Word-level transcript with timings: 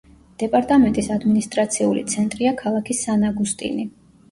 დეპარტამენტის 0.43 1.09
ადმინისტრაციული 1.17 2.03
ცენტრია 2.15 2.55
ქალაქი 2.65 3.01
სან-აგუსტინი. 3.05 3.89